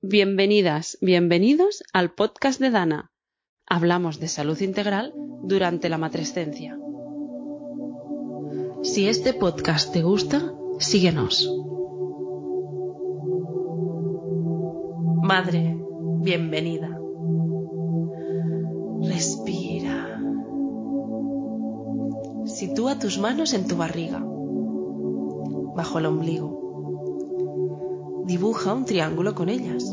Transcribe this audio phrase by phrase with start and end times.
[0.00, 3.10] Bienvenidas, bienvenidos al podcast de Dana.
[3.66, 6.78] Hablamos de salud integral durante la matrescencia.
[8.84, 11.52] Si este podcast te gusta, síguenos.
[15.24, 15.76] Madre,
[16.20, 16.96] bienvenida.
[19.02, 20.22] Respira.
[22.44, 24.22] Sitúa tus manos en tu barriga,
[25.74, 26.57] bajo el ombligo
[28.28, 29.90] Dibuja un triángulo con ellas.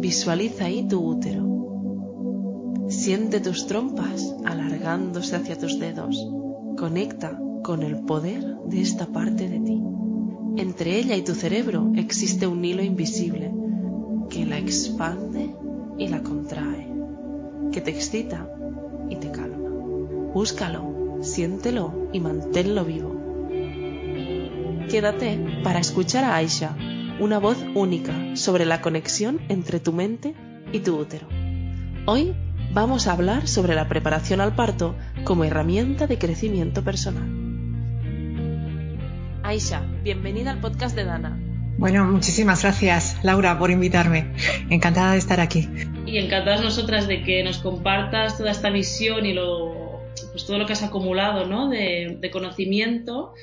[0.00, 1.44] Visualiza ahí tu útero.
[2.88, 6.16] Siente tus trompas alargándose hacia tus dedos.
[6.78, 9.82] Conecta con el poder de esta parte de ti.
[10.56, 13.52] Entre ella y tu cerebro existe un hilo invisible
[14.30, 15.54] que la expande
[15.98, 16.90] y la contrae,
[17.70, 18.50] que te excita
[19.10, 19.68] y te calma.
[20.32, 23.15] Búscalo, siéntelo y manténlo vivo.
[24.90, 26.76] Quédate para escuchar a Aisha,
[27.18, 30.34] una voz única sobre la conexión entre tu mente
[30.72, 31.26] y tu útero.
[32.06, 32.34] Hoy
[32.72, 37.28] vamos a hablar sobre la preparación al parto como herramienta de crecimiento personal.
[39.42, 41.36] Aisha, bienvenida al podcast de Dana.
[41.78, 44.34] Bueno, muchísimas gracias, Laura, por invitarme.
[44.70, 45.68] Encantada de estar aquí.
[46.06, 50.66] Y encantadas nosotras de que nos compartas toda esta visión y lo, pues todo lo
[50.66, 51.68] que has acumulado ¿no?
[51.68, 53.34] de, de conocimiento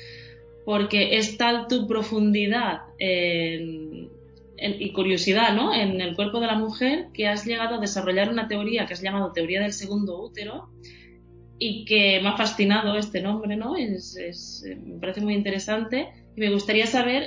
[0.64, 5.74] porque es tal tu profundidad y curiosidad ¿no?
[5.74, 9.02] en el cuerpo de la mujer que has llegado a desarrollar una teoría que has
[9.02, 10.70] llamado teoría del segundo útero
[11.58, 13.76] y que me ha fascinado este nombre, ¿no?
[13.76, 17.24] Es, me parece muy interesante y me gustaría saber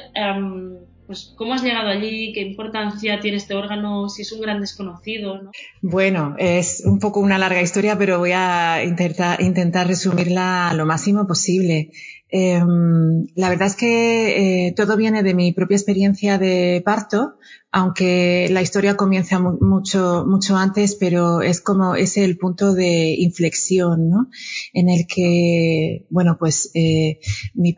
[1.06, 5.42] pues, cómo has llegado allí, qué importancia tiene este órgano, si es un gran desconocido.
[5.42, 5.52] ¿no?
[5.82, 11.26] Bueno, es un poco una larga historia, pero voy a intentar, intentar resumirla lo máximo
[11.26, 11.92] posible.
[12.30, 17.38] Em, la verdad es que eh, todo viene de mi propia experiencia de parto,
[17.78, 24.10] aunque la historia comienza mucho, mucho antes, pero es como ese el punto de inflexión,
[24.10, 24.30] ¿no?
[24.74, 27.20] En el que, bueno, pues eh,
[27.54, 27.76] mi,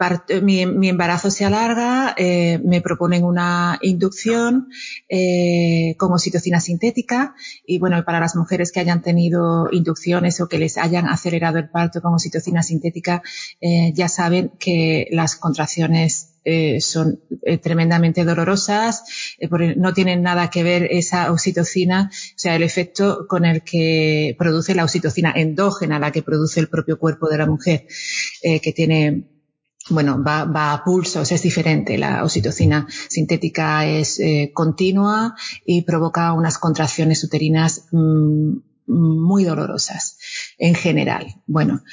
[0.66, 4.70] mi, embarazo se alarga, eh, me proponen una inducción
[5.10, 7.36] eh, con sintética
[7.68, 11.70] y, bueno, para las mujeres que hayan tenido inducciones o que les hayan acelerado el
[11.70, 13.22] parto con oxitocina sintética,
[13.60, 19.04] eh, ya saben que las contracciones eh, son eh, tremendamente dolorosas,
[19.38, 24.36] eh, no tienen nada que ver esa oxitocina, o sea, el efecto con el que
[24.40, 27.86] produce la oxitocina endógena, la que produce el propio cuerpo de la mujer,
[28.42, 29.26] que tiene
[29.92, 31.98] bueno, va, va, a pulsos, es diferente.
[32.00, 34.20] La oxitocina sintética es
[34.54, 38.58] continua y provoca unas contracciones uterinas mm,
[38.90, 40.18] muy dolorosas
[40.58, 41.28] en general.
[41.46, 41.84] Bueno,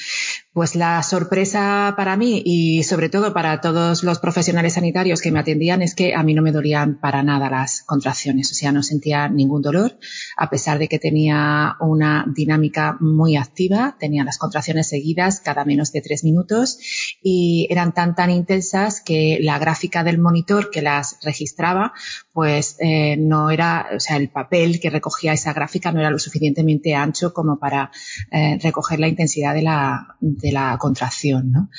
[0.56, 5.38] pues la sorpresa para mí y sobre todo para todos los profesionales sanitarios que me
[5.38, 8.82] atendían es que a mí no me dolían para nada las contracciones, o sea, no
[8.82, 9.98] sentía ningún dolor,
[10.34, 15.92] a pesar de que tenía una dinámica muy activa, tenía las contracciones seguidas cada menos
[15.92, 16.78] de tres minutos
[17.22, 21.92] y eran tan tan intensas que la gráfica del monitor que las registraba,
[22.32, 26.18] pues eh, no era, o sea, el papel que recogía esa gráfica no era lo
[26.18, 27.90] suficientemente ancho como para
[28.30, 30.16] eh, recoger la intensidad de la
[30.52, 31.70] la contracción, ¿no?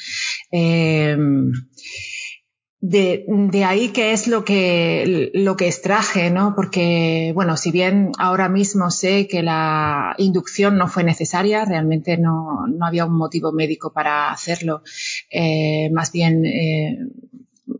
[0.51, 1.51] Em,
[2.79, 6.53] de, ahí que es lo que, lo que extraje, ¿no?
[6.55, 12.67] Porque, bueno, si bien ahora mismo sé que la inducción no fue necesaria, realmente no,
[12.67, 14.83] no había un motivo médico para hacerlo,
[15.31, 16.99] eh, más bien eh,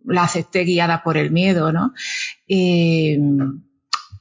[0.06, 1.94] la acepté guiada por el miedo, ¿no?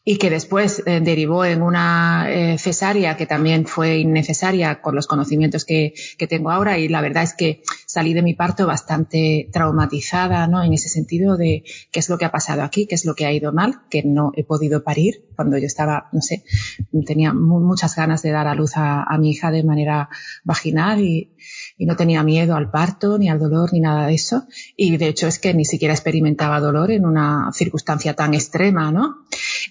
[0.09, 5.09] Y que después eh, derivó en una eh, cesárea que también fue innecesaria con los
[5.09, 9.49] conocimientos que, que, tengo ahora y la verdad es que salí de mi parto bastante
[9.53, 10.63] traumatizada, ¿no?
[10.63, 13.27] En ese sentido de qué es lo que ha pasado aquí, qué es lo que
[13.27, 16.45] ha ido mal, que no he podido parir cuando yo estaba, no sé,
[17.05, 20.09] tenía muchas ganas de dar a luz a mi hija de manera
[20.45, 21.36] vaginal y,
[21.79, 24.47] y no tenía miedo al parto, ni al dolor, ni nada de eso.
[24.77, 29.17] Y de hecho es que ni siquiera experimentaba dolor en una circunstancia tan extrema, ¿no?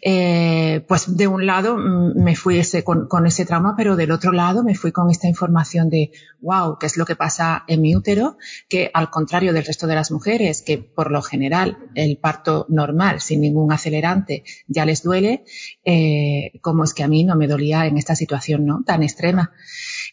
[0.01, 4.11] Eh, pues de un lado mm, me fui ese, con, con, ese trauma, pero del
[4.11, 7.81] otro lado me fui con esta información de, wow, ¿qué es lo que pasa en
[7.81, 8.37] mi útero?
[8.69, 13.19] Que al contrario del resto de las mujeres, que por lo general el parto normal,
[13.21, 15.43] sin ningún acelerante, ya les duele,
[15.83, 18.83] eh, como es que a mí no me dolía en esta situación, ¿no?
[18.85, 19.51] Tan extrema.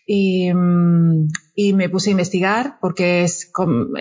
[0.07, 3.51] Y, mm, y me puse a investigar porque es,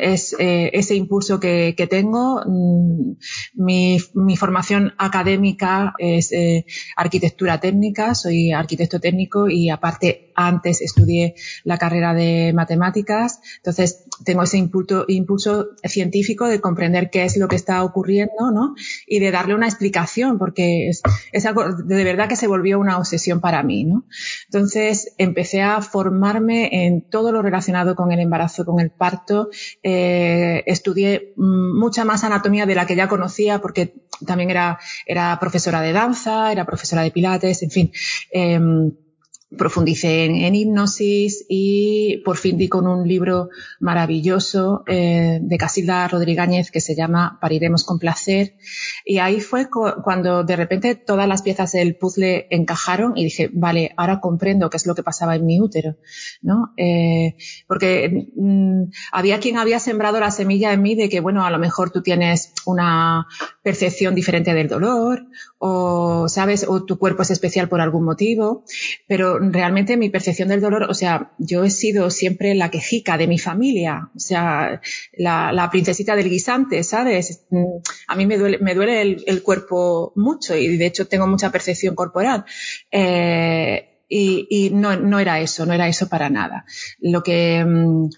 [0.02, 2.42] es eh, ese impulso que, que tengo.
[2.46, 3.18] Mm,
[3.56, 6.66] mi, mi, formación académica es eh,
[6.96, 14.44] arquitectura técnica, soy arquitecto técnico y aparte antes estudié la carrera de matemáticas, entonces tengo
[14.44, 18.76] ese impulso, impulso científico de comprender qué es lo que está ocurriendo, ¿no?
[19.08, 21.02] Y de darle una explicación, porque es,
[21.32, 24.06] es algo de verdad que se volvió una obsesión para mí, ¿no?
[24.46, 29.50] Entonces empecé a formarme en todo relacionado con el embarazo, con el parto,
[29.84, 33.96] eh, estudié mm, mucha más anatomía de la que ya conocía, porque
[34.26, 37.92] también era, era profesora de danza, era profesora de pilates, en fin.
[38.32, 38.92] Em,
[39.58, 43.50] profundicé en, hipnosis y por fin di con un libro
[43.80, 48.56] maravilloso eh, de Casilda Rodríguez que se llama Pariremos con placer.
[49.06, 53.94] Y ahí fue cuando de repente todas las piezas del puzzle encajaron y dije vale
[53.98, 55.96] ahora comprendo qué es lo que pasaba en mi útero
[56.42, 57.36] no eh,
[57.68, 61.60] porque mm, había quien había sembrado la semilla en mí de que bueno a lo
[61.60, 63.28] mejor tú tienes una
[63.64, 65.26] percepción diferente del dolor
[65.60, 68.64] o sabes o tu cuerpo es especial por algún motivo
[69.08, 73.28] pero realmente mi percepción del dolor, o sea, yo he sido siempre la quejica de
[73.28, 74.82] mi familia, o sea,
[75.14, 77.46] la, princesita del guisante, ¿sabes?
[78.08, 81.96] A mí me duele, me duele el, cuerpo mucho y de hecho tengo mucha percepción
[81.96, 82.46] corporal.
[82.92, 86.66] Eh, y, no, no, era eso, no era eso para nada.
[87.00, 88.10] Lo que, mm,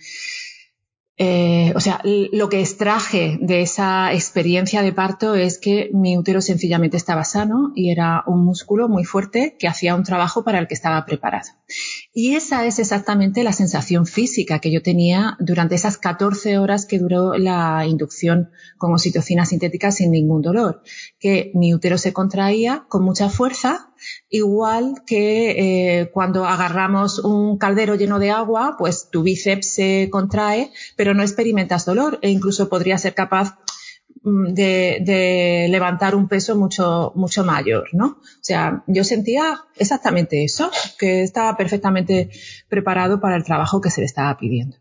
[1.26, 6.42] eh, o sea, lo que extraje de esa experiencia de parto es que mi útero
[6.42, 10.68] sencillamente estaba sano y era un músculo muy fuerte que hacía un trabajo para el
[10.68, 11.48] que estaba preparado.
[12.16, 17.00] Y esa es exactamente la sensación física que yo tenía durante esas 14 horas que
[17.00, 20.84] duró la inducción con oxitocina sintética sin ningún dolor,
[21.20, 23.94] que mi útero se contraía con mucha fuerza
[24.30, 25.52] igual que
[26.02, 31.24] eh, cuando agarramos un caldero lleno de agua, pues tu bíceps se contrae, pero no
[31.24, 33.58] experimentas dolor e incluso podría ser capaz
[34.24, 38.06] mm, de, levantar un peso mucho, mucho mayor, ¿no?
[38.06, 42.30] O sea, yo sentía exactamente eso, que estaba perfectamente
[42.70, 44.78] preparado para el trabajo que se le estaba pidiendo.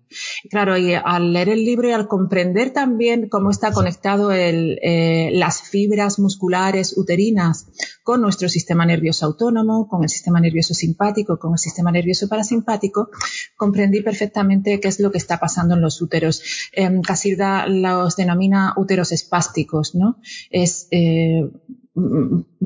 [0.50, 5.30] Claro, y al leer el libro y al comprender también cómo está conectado el, eh,
[5.32, 7.66] las fibras musculares uterinas
[8.02, 13.10] con nuestro sistema nervioso autónomo, con el sistema nervioso simpático, con el sistema nervioso parasimpático,
[13.56, 16.42] comprendí perfectamente qué es lo que está pasando en los úteros.
[17.02, 20.18] Casilda los denomina úteros espásticos, ¿no?
[20.50, 21.48] Es eh,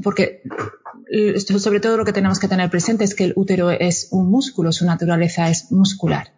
[0.02, 0.42] porque
[1.58, 4.72] sobre todo lo que tenemos que tener presente es que el útero es un músculo,
[4.72, 6.32] su naturaleza es muscular.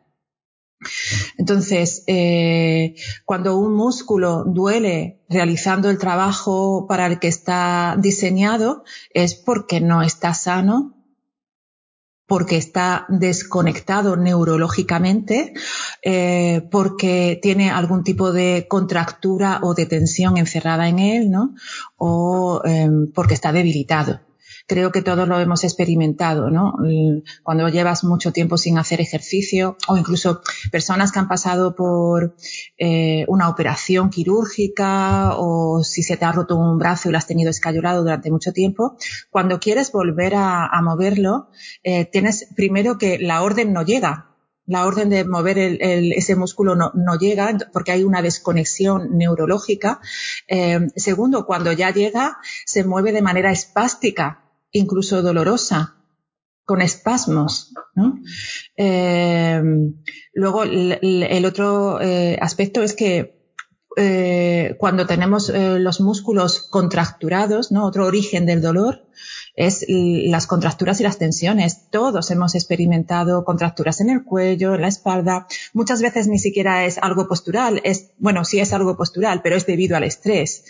[1.37, 2.94] Entonces, eh,
[3.25, 10.02] cuando un músculo duele realizando el trabajo para el que está diseñado, es porque no
[10.02, 10.97] está sano,
[12.28, 15.54] porque está desconectado neurológicamente,
[16.02, 21.54] eh, porque tiene algún tipo de contractura o de tensión encerrada en él, ¿no?
[21.96, 24.27] O em, porque está debilitado
[24.68, 26.74] creo que todos lo hemos experimentado, ¿no?
[27.42, 32.36] Cuando llevas mucho tiempo sin hacer ejercicio o incluso personas que han pasado por
[32.76, 37.26] eh, una operación quirúrgica o si se te ha roto un brazo y lo has
[37.26, 38.96] tenido escayolado durante mucho tiempo,
[39.30, 41.48] cuando quieres volver a, moverlo,
[41.82, 44.36] eh, tienes primero que la orden no llega,
[44.66, 50.00] la orden de mover ese músculo no, llega porque hay una desconexión neurológica.
[50.46, 52.36] Eh, segundo, cuando ya llega,
[52.66, 55.98] se mueve de manera espástica incluso dolorosa,
[56.68, 57.72] con espasmos.
[58.76, 59.62] Eh,
[60.34, 63.54] luego, el, otro eh, aspecto es que
[63.96, 67.86] eh, cuando tenemos los músculos contracturados, ¿no?
[67.86, 69.08] otro origen del dolor,
[69.56, 71.88] es las contracturas y las tensiones.
[71.90, 75.46] Todos hemos experimentado contracturas en el cuello, en la espalda.
[75.72, 77.80] Muchas veces ni siquiera es algo postural.
[77.82, 80.64] Es, bueno, sí es algo postural, pero es debido al estrés,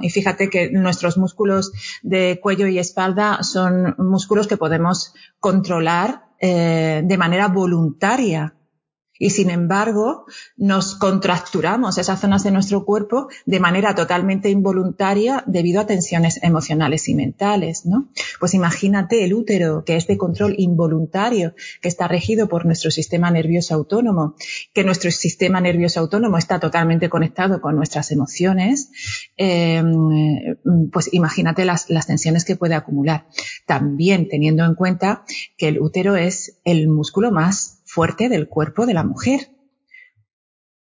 [0.00, 7.02] Y fíjate que nuestros músculos de cuello y espalda son músculos que podemos controlar eh,
[7.04, 8.55] de manera voluntaria
[9.18, 15.80] y sin embargo, nos contracturamos esas zonas de nuestro cuerpo de manera totalmente involuntaria debido
[15.80, 18.08] a tensiones emocionales y mentales, ¿no?
[18.40, 23.30] Pues imagínate el útero, que es de control involuntario, que está regido por nuestro sistema
[23.30, 24.34] nervioso autónomo,
[24.72, 28.90] que nuestro sistema nervioso autónomo está totalmente conectado con nuestras emociones,
[29.36, 30.56] em,
[30.92, 33.26] pues imagínate las, las tensiones que puede acumular.
[33.66, 35.24] También teniendo en cuenta
[35.56, 39.48] que el útero es el músculo más fuerte del cuerpo de la mujer,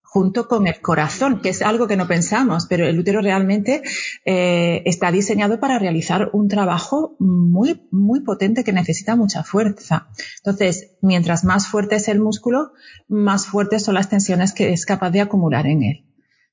[0.03, 3.83] junto con el corazón, que es algo que no pensamos, pero el útero realmente
[4.27, 10.09] eh, está diseñado para realizar un trabajo muy, muy potente que necesita mucha fuerza.
[10.45, 12.73] Entonces, mientras más fuerte es el músculo,
[13.09, 16.08] más fuertes son las tensiones que es capaz de acumular en él.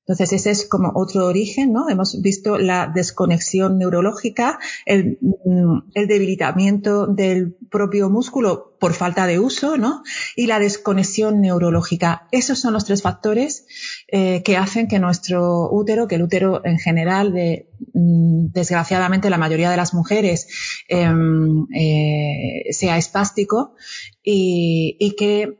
[0.06, 1.90] Entonces, ese es como otro origen, ¿no?
[1.90, 9.76] Hemos visto la desconexión neurológica, el, mm, debilitamiento del propio músculo por falta de uso,
[9.76, 10.04] ¿no?
[10.36, 12.28] Y la desconexión neurológica.
[12.30, 13.66] Esos son los tres factores
[14.06, 19.38] eh, que hacen que nuestro útero, que el útero en general, de, mm, desgraciadamente la
[19.38, 20.46] mayoría de las mujeres,
[20.88, 23.74] em, eh, sea espástico
[24.22, 25.58] y, y que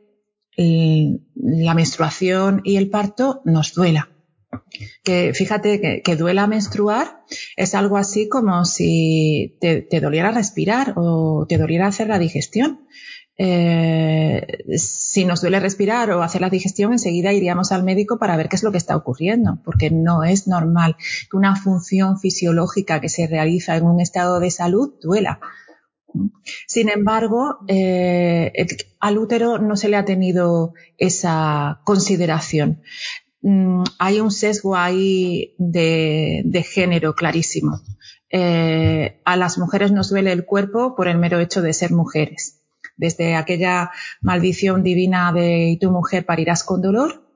[0.55, 4.09] eh, la menstruación y el parto nos duela.
[5.03, 7.21] Que fíjate que, duela menstruar
[7.55, 12.87] es algo así como si te, doliera respirar o te doliera hacer la digestión.
[13.39, 14.45] Eh,
[14.77, 18.55] si nos duele respirar o hacer la digestión, enseguida iríamos al médico para ver qué
[18.55, 20.95] es lo que está ocurriendo, porque no es normal
[21.29, 25.39] que una función fisiológica que se realiza en un estado de salud duela.
[26.67, 28.51] Sin embargo, eh,
[28.99, 32.81] al útero no se le ha tenido esa consideración.
[33.49, 37.79] Mm, hay un sesgo ahí de, género clarísimo.
[38.29, 42.61] Eh, a las mujeres nos duele el cuerpo por el mero hecho de ser mujeres.
[42.97, 47.26] Desde aquella maldición divina de y tu mujer parirás con dolor,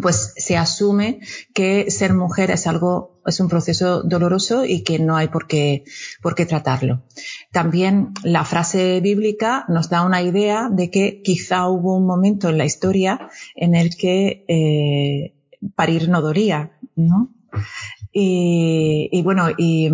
[0.00, 1.20] pues se asume
[1.54, 5.84] que ser mujer es algo, es un proceso doloroso y que no hay por qué,
[6.20, 7.02] por qué tratarlo.
[7.50, 12.58] También la frase bíblica nos da una idea de que quizá hubo un momento en
[12.58, 15.34] la historia en el que eh,
[15.74, 17.30] parir no dolía, ¿no?
[18.14, 19.90] Y, bueno, y,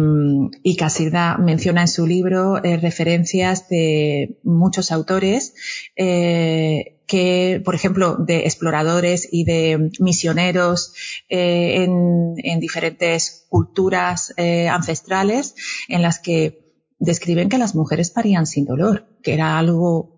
[0.65, 5.55] y, Casilda menciona en su libro eh, referencias de muchos autores
[5.95, 10.95] eh, que, por ejemplo, de exploradores y de misioneros
[11.29, 15.55] eh, en, en, diferentes culturas ancestrales
[15.89, 20.18] en las que describen que las mujeres parían sin dolor, que era algo mm,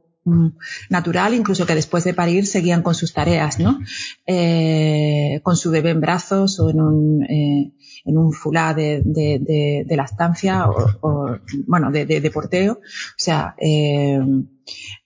[0.90, 3.78] natural, incluso que después de parir seguían con sus tareas, ¿no?
[4.26, 7.72] Eh, con su bebé en brazos o en un, eh,
[8.04, 11.36] en un fulá de, de, de, la estancia o,
[11.66, 12.74] bueno, de, de, porteo.
[12.74, 14.20] O sea, eh,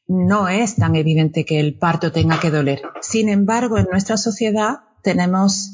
[0.08, 2.82] no es tan evidente que el parto tenga que doler.
[3.00, 5.72] Sin embargo, en nuestra sociedad tenemos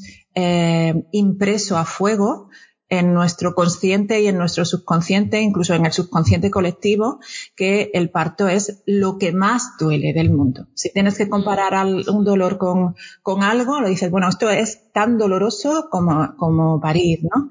[1.11, 2.49] impreso a fuego
[2.91, 7.21] en nuestro consciente y en nuestro subconsciente, incluso en el subconsciente colectivo,
[7.55, 10.67] que el parto es lo que más duele del mundo.
[10.75, 15.17] Si tienes que comparar un dolor con, con algo, lo dices, bueno, esto es tan
[15.17, 17.49] doloroso como, como parir, ¿no?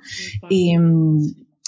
[0.50, 0.76] Y,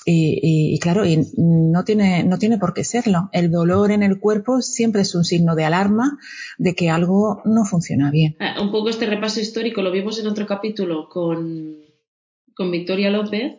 [0.04, 3.30] y, y, claro, y no tiene, no tiene por qué serlo.
[3.32, 6.18] El dolor en el cuerpo siempre es un signo de alarma
[6.58, 8.36] de que algo no funciona bien.
[8.38, 11.81] Ah, un poco este repaso histórico lo vimos en otro capítulo con,
[12.54, 13.54] con Victoria López,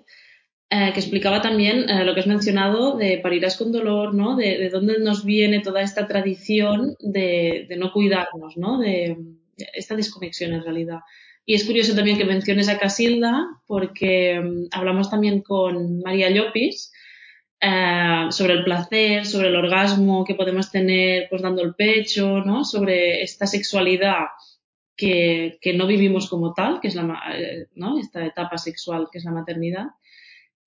[0.69, 4.35] eh, que explicaba también eh, lo que has mencionado de parirás con dolor, ¿no?
[4.35, 8.79] De, de dónde nos viene toda esta tradición de, de no cuidarnos, ¿no?
[8.79, 9.17] De,
[9.73, 10.99] esta desconexión en realidad.
[11.45, 16.91] Y es curioso también que menciones a Casilda, porque um, hablamos también con María Llopis
[17.59, 22.63] eh, sobre el placer, sobre el orgasmo que podemos tener pues dando el pecho, ¿no?
[22.63, 24.25] Sobre esta sexualidad
[24.95, 27.97] que, que no vivimos como tal, que es la, eh, ¿no?
[27.97, 29.87] esta etapa sexual que es la maternidad.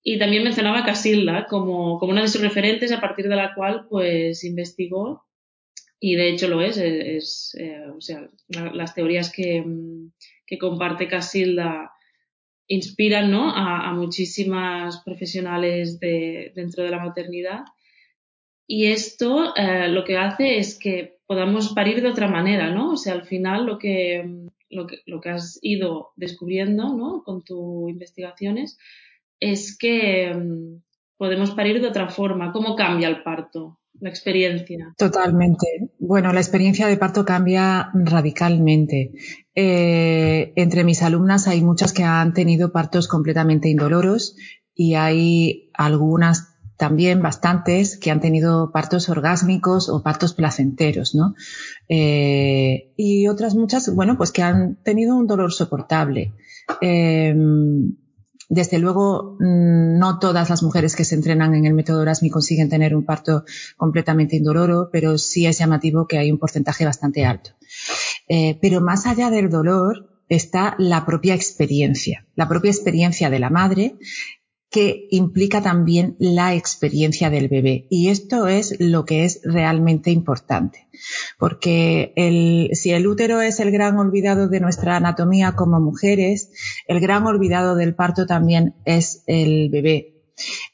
[0.03, 3.53] Y también mencionaba a Casilda como, como una de sus referentes a partir de la
[3.53, 5.25] cual pues investigó
[5.99, 9.65] y de hecho lo es, es, eh, o sea, las teorías que,
[10.45, 11.91] que comparte Casilda
[12.67, 13.49] inspiran ¿no?
[13.49, 17.61] a, a muchísimas profesionales de, dentro de la maternidad.
[18.67, 22.93] Y esto eh, lo que hace es que podamos parir de otra manera, ¿no?
[22.93, 27.21] O sea, al final lo que, lo que, lo que has ido descubriendo, ¿no?
[27.23, 28.77] Con tus investigaciones,
[29.39, 30.81] es que um,
[31.17, 32.51] podemos parir de otra forma.
[32.51, 33.79] ¿Cómo cambia el parto?
[33.99, 34.93] La experiencia.
[34.97, 35.89] Totalmente.
[35.97, 39.11] Bueno, la experiencia de parto cambia radicalmente.
[39.55, 44.35] Eh, entre mis alumnas hay muchas que han tenido partos completamente indoloros
[44.75, 51.35] y hay algunas también bastantes que han tenido partos orgásmicos o partos placenteros, ¿no?
[51.89, 56.33] Eh, y otras muchas, bueno, pues que han tenido un dolor soportable.
[56.81, 57.35] Eh,
[58.49, 62.69] desde luego, mm, no todas las mujeres que se entrenan en el método Erasmi consiguen
[62.69, 63.43] tener un parto
[63.75, 67.51] completamente indoloro, pero sí es llamativo que hay un porcentaje bastante alto.
[68.29, 73.49] Eh, pero más allá del dolor está la propia experiencia, la propia experiencia de la
[73.49, 73.95] madre
[74.69, 77.87] que implica también la experiencia del bebé.
[77.89, 80.87] Y esto es lo que es realmente importante.
[81.37, 86.51] Porque el, si el útero es el gran olvidado de nuestra anatomía como mujeres,
[86.87, 90.13] el gran olvidado del parto también es el bebé.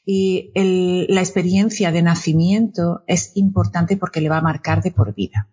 [0.04, 5.14] Y el, la experiencia de nacimiento es importante porque le va a marcar de por
[5.14, 5.48] vida.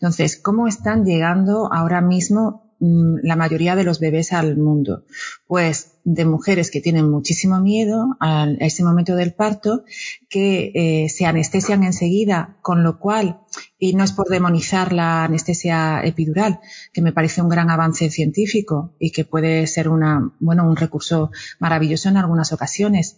[0.00, 5.04] Entonces, ¿cómo están llegando ahora mismo mm, la mayoría de los bebés al mundo?
[5.46, 9.84] Pues de mujeres que tienen muchísimo miedo a ese momento del parto,
[10.28, 13.40] que eh, se anestesian enseguida, con lo cual,
[13.78, 16.60] y no es por demonizar la anestesia epidural,
[16.92, 21.30] que me parece un gran avance científico y que puede ser una, bueno, un recurso
[21.58, 23.16] maravilloso en algunas ocasiones,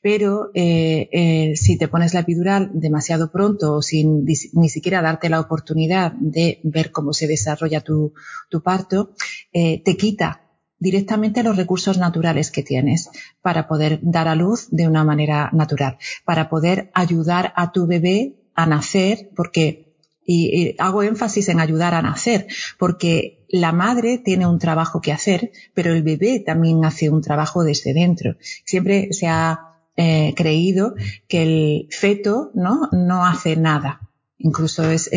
[0.00, 5.28] pero eh, eh, si te pones la epidural demasiado pronto o sin ni siquiera darte
[5.28, 8.14] la oportunidad de ver cómo se desarrolla tu,
[8.48, 9.14] tu parto,
[9.52, 10.47] te quita
[10.78, 13.10] directamente los recursos naturales que tienes
[13.42, 18.36] para poder dar a luz de una manera natural, para poder ayudar a tu bebé
[18.54, 19.88] a nacer, porque
[20.28, 22.46] y, hago énfasis en ayudar a nacer,
[22.78, 27.64] porque la madre tiene un trabajo que hacer, pero el bebé también hace un trabajo
[27.64, 28.36] desde dentro.
[28.64, 29.60] Siempre se ha
[29.96, 30.94] eh, creído
[31.28, 34.00] que el feto no, no hace nada.
[34.36, 35.10] Incluso es,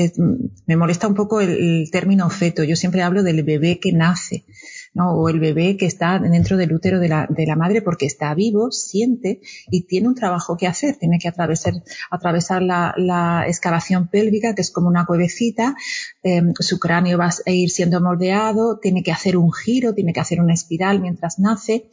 [0.66, 2.64] me molesta un poco el término feto.
[2.64, 4.46] Yo siempre hablo del bebé que nace
[4.94, 5.14] ¿no?
[5.14, 8.34] O el bebé que está dentro del útero de la, de la madre porque está
[8.34, 10.98] vivo, siente y tiene un trabajo que hacer.
[10.98, 11.74] Tiene que atravesar,
[12.10, 15.76] atravesar la, excavación pélvica, que es como una cuevecita,
[16.24, 20.20] em, su cráneo va a ir siendo moldeado, tiene que hacer un giro, tiene que
[20.20, 21.90] hacer una espiral mientras nace.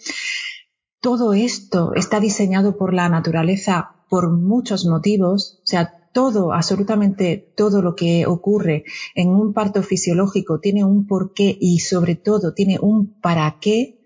[1.00, 7.82] Todo esto está diseñado por la naturaleza por muchos motivos, o sea, todo, absolutamente todo
[7.82, 8.84] lo que ocurre
[9.14, 13.98] en un parto fisiológico tiene un porqué y sobre todo tiene un para qué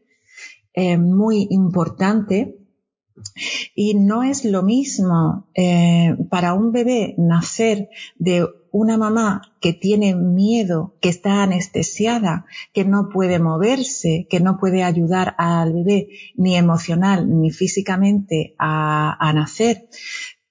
[0.74, 2.58] eh, muy importante.
[3.74, 10.14] Y no es lo mismo eh, para un bebé nacer de una mamá que tiene
[10.14, 16.56] miedo, que está anestesiada, que no puede moverse, que no puede ayudar al bebé ni
[16.56, 19.88] emocional ni físicamente a, a nacer,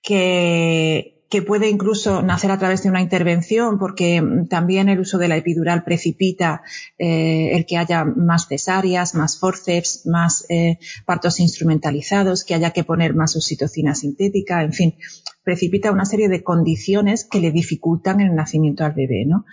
[0.04, 5.30] que, que puede incluso nacer a través de una intervención, porque también el uso de
[5.30, 6.62] la epidural precipita
[7.00, 12.84] eh, el que haya más cesáreas, más forceps, más eh, partos instrumentalizados, que haya que
[12.84, 14.96] poner más oxitocina sintética, en fin,
[15.44, 19.46] precipita una serie de condiciones que le dificultan el nacimiento al bebé, ¿no?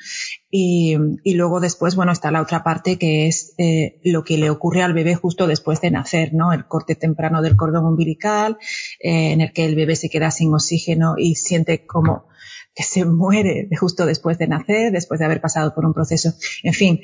[0.50, 4.82] Y, luego después, bueno, está la otra parte que es eh, lo que le ocurre
[4.82, 6.52] al bebé justo después de nacer, ¿no?
[6.52, 8.58] El corte temprano del cordón umbilical,
[9.00, 12.26] eh, en el que el bebé se queda sin oxígeno y siente como
[12.74, 16.32] que se muere justo después de nacer, después de haber pasado por un proceso.
[16.62, 17.00] En fin,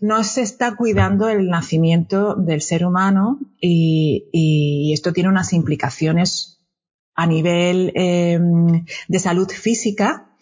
[0.00, 6.53] no se está cuidando el nacimiento del ser humano y esto tiene unas implicaciones
[7.14, 8.38] a nivel eh,
[9.08, 10.34] de salud física,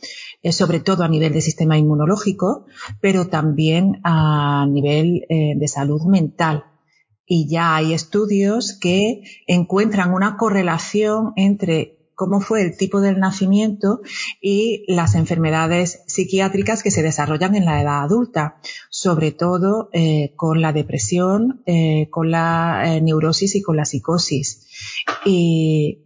[0.45, 2.67] eh, sobre todo a nivel del sistema inmunológico,
[3.01, 6.65] pero también a nivel eh, de salud mental.
[7.25, 14.01] Y ya hay estudios que encuentran una correlación entre cómo fue el tipo del nacimiento
[14.41, 18.57] y las enfermedades psiquiátricas que se desarrollan en la edad adulta,
[18.91, 21.63] sobre todo eh, con la depresión,
[22.11, 24.67] con la neurosis y con la psicosis.
[25.25, 26.03] Y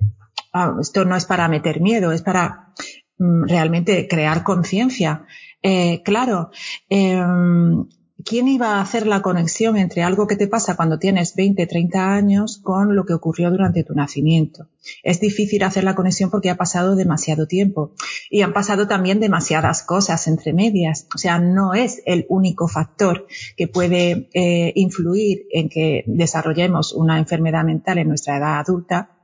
[0.58, 2.72] Ah, esto no es para meter miedo, es para
[3.18, 5.26] mm, realmente crear conciencia.
[5.62, 6.50] Eh, claro,
[6.88, 7.86] em,
[8.24, 12.14] ¿quién iba a hacer la conexión entre algo que te pasa cuando tienes 20, 30
[12.14, 14.68] años con lo que ocurrió durante tu nacimiento?
[15.02, 17.92] Es difícil hacer la conexión porque ha pasado demasiado tiempo
[18.30, 21.06] y han pasado también demasiadas cosas entre medias.
[21.14, 23.26] O sea, no es el único factor
[23.58, 29.15] que puede eh, influir en que desarrollemos una enfermedad mental en nuestra edad adulta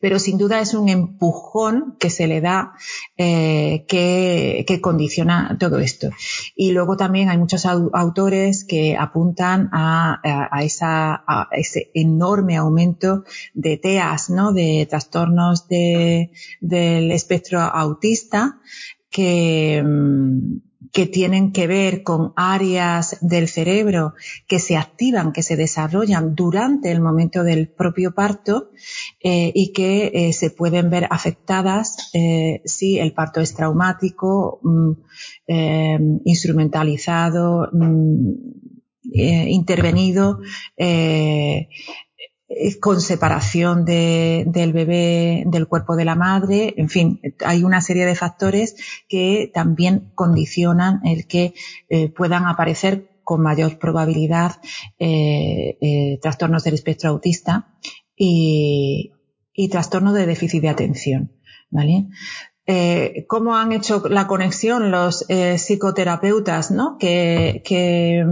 [0.00, 2.72] pero sin duda es un empujón que se le da
[3.16, 6.10] eh, que, condiciona todo esto.
[6.56, 10.20] Y luego también hay muchos autores que apuntan a,
[11.52, 14.52] ese enorme aumento de TEAS, ¿no?
[14.52, 18.58] de trastornos de, del espectro autista
[19.10, 24.14] que, mm, que tienen que ver con áreas del cerebro
[24.46, 28.70] que se activan, que se desarrollan durante el momento del propio parto
[29.22, 34.92] eh, y que eh, se pueden ver afectadas eh, si el parto es traumático, mm,
[36.24, 38.32] instrumentalizado, mm,
[39.02, 40.38] intervenido
[42.80, 48.06] con separación de, del bebé del cuerpo de la madre, en fin, hay una serie
[48.06, 48.74] de factores
[49.08, 51.54] que también condicionan el que
[51.88, 54.60] eh, puedan aparecer con mayor probabilidad
[54.98, 57.68] eh, eh, trastornos del espectro autista
[58.16, 59.12] y,
[59.54, 61.32] y trastornos de déficit de atención.
[61.72, 62.08] ¿Vale?
[62.66, 66.98] Eh, cómo han hecho la conexión los eh, psicoterapeutas, ¿no?
[66.98, 68.24] Que, que,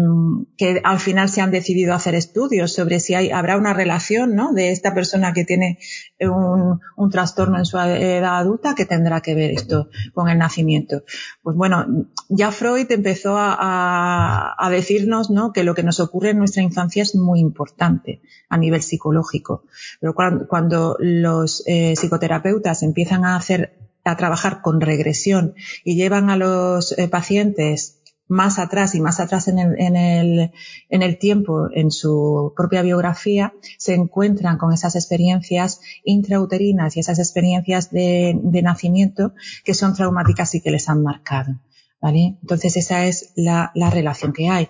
[0.84, 4.52] al final se han decidido hacer estudios sobre si hay, habrá una relación, ¿no?
[4.52, 5.78] De esta persona que tiene
[6.20, 6.78] un,
[7.10, 11.04] trastorno en su edad adulta que tendrá que ver esto con el nacimiento.
[11.42, 11.86] Pues bueno,
[12.28, 15.52] ya Freud empezó a, a, decirnos, ¿no?
[15.52, 19.64] Que lo que nos ocurre en nuestra infancia es muy importante a nivel psicológico.
[20.00, 26.30] Pero cuando, cuando los eh, psicoterapeutas empiezan a hacer a trabajar con regresión y llevan
[26.30, 32.82] a los eh, pacientes más atrás y más atrás en el, tiempo, en su propia
[32.82, 39.32] biografía, se encuentran con esas experiencias intrauterinas y esas experiencias de, nacimiento
[39.64, 41.60] que son traumáticas y que les han marcado.
[42.00, 42.38] ¿Vale?
[42.42, 44.68] Entonces esa es la, la relación que hay.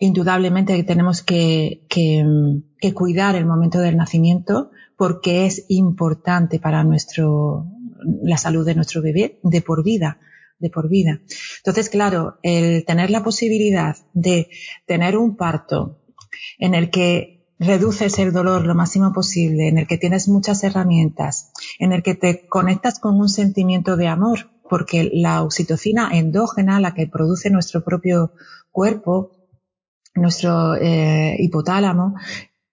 [0.00, 1.86] Indudablemente tenemos que
[2.92, 7.66] cuidar el momento del nacimiento porque es importante para nuestro,
[8.22, 10.18] la salud de nuestro bebé de por vida,
[10.58, 11.20] de por vida.
[11.58, 14.48] Entonces, claro, el tener la posibilidad de
[14.86, 16.00] tener un parto
[16.58, 21.52] en el que reduces el dolor lo máximo posible, en el que tienes muchas herramientas,
[21.78, 26.94] en el que te conectas con un sentimiento de amor, porque la oxitocina endógena, la
[26.94, 28.32] que produce nuestro propio
[28.70, 29.30] cuerpo,
[30.14, 32.14] nuestro eh, hipotálamo,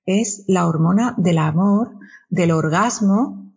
[0.06, 1.92] es la hormona del amor,
[2.30, 3.49] del orgasmo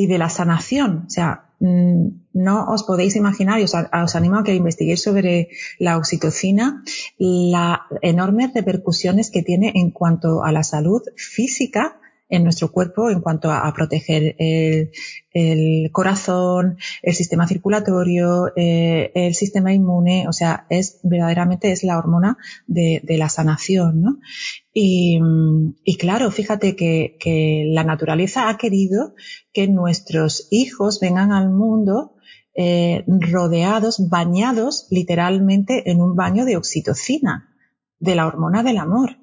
[0.00, 1.04] y de la sanación.
[1.06, 5.48] O sea, mm, no os podéis imaginar, y os, os, animo a que investiguéis sobre
[5.78, 6.82] la oxitocina,
[7.18, 12.00] las enormes repercusiones que tiene en cuanto a la salud física
[12.30, 19.74] en nuestro cuerpo en cuanto a, proteger el, corazón, el sistema circulatorio, eh, el sistema
[19.74, 24.18] inmune, o sea, es verdaderamente es la hormona de, la sanación, ¿no?
[24.72, 25.18] Y,
[25.98, 29.14] claro, fíjate que, que, la naturaleza ha querido
[29.52, 32.14] que nuestros hijos vengan al mundo
[32.62, 37.56] eh, rodeados, bañados literalmente en un baño de oxitocina,
[38.00, 39.18] de la hormona del amor.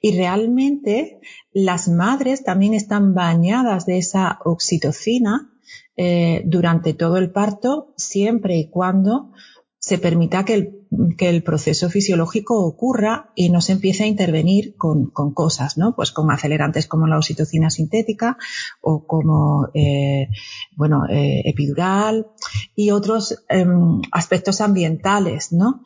[0.00, 1.20] Y realmente
[1.54, 5.52] las madres también están bañadas de esa oxitocina
[5.96, 9.30] eh, durante todo el parto, siempre y cuando
[9.78, 10.86] se permita que el,
[11.16, 15.94] que el, proceso fisiológico ocurra y no se empiece a intervenir con, con, cosas, ¿no?
[15.94, 18.38] Pues con acelerantes como la oxitocina sintética
[18.80, 20.28] o como, eh,
[20.74, 22.28] bueno, eh, epidural
[22.74, 23.66] y otros eh,
[24.10, 25.84] aspectos ambientales, ¿no?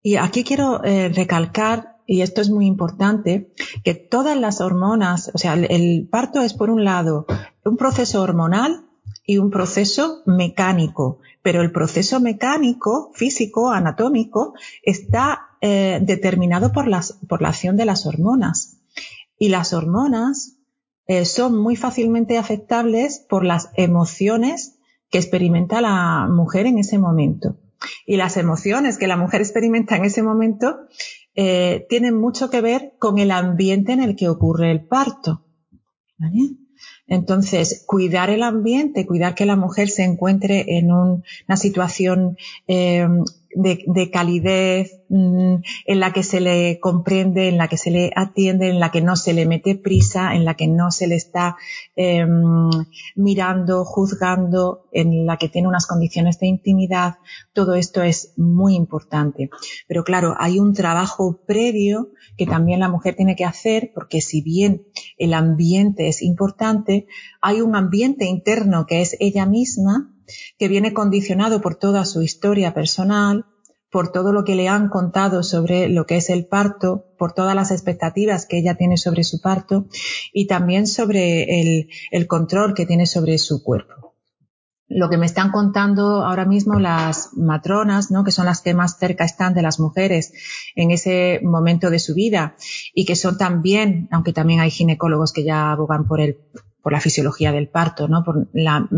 [0.00, 3.52] Y aquí quiero recalcar y esto es muy importante,
[3.84, 7.26] que todas las hormonas, o sea, el, parto es por un lado
[7.64, 8.86] un proceso hormonal
[9.24, 17.18] y un proceso mecánico, pero el proceso mecánico, físico, anatómico, está eh, determinado por, las,
[17.28, 18.78] por la acción de las hormonas.
[19.38, 20.58] Y las hormonas
[21.08, 24.78] eh, son muy fácilmente afectables por las emociones
[25.10, 27.56] que experimenta la mujer en ese momento.
[28.06, 30.78] Y las emociones que la mujer experimenta en ese momento
[31.36, 35.44] eh, tienen mucho que ver con el ambiente en el que ocurre el parto.
[37.08, 43.06] Entonces, cuidar el ambiente, cuidar que la mujer se encuentre en un, una situación eh,
[43.56, 48.10] de, de, calidez, mmm, en la que se le comprende, en la que se le
[48.14, 51.14] atiende, en la que no se le mete prisa, en la que no se le
[51.14, 51.56] está
[51.96, 52.26] eh,
[53.14, 57.16] mirando, juzgando, en la que tiene unas condiciones de intimidad.
[57.52, 59.48] Todo esto es muy importante.
[59.88, 64.42] Pero claro, hay un trabajo previo que también la mujer tiene que hacer, porque si
[64.42, 64.82] bien
[65.16, 66.95] el ambiente es importante,
[67.40, 70.12] hay un ambiente interno que es ella misma,
[70.58, 73.46] que viene condicionado por toda su historia personal,
[73.90, 77.54] por todo lo que le han contado sobre lo que es el parto, por todas
[77.54, 79.86] las expectativas que ella tiene sobre su parto
[80.32, 84.14] y también sobre el, control que tiene sobre su cuerpo
[84.88, 88.22] lo que me están contando ahora mismo las matronas, ¿no?
[88.22, 90.32] que son las que más cerca están de las mujeres
[90.76, 92.54] en ese momento de su vida
[92.94, 96.38] y que son también, aunque también hay ginecólogos que ya abogan por el
[96.86, 98.22] por la fisiología del parto, ¿no?
[98.22, 98.88] por la,